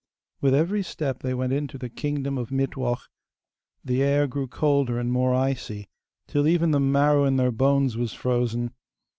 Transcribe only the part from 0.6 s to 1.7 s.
step they went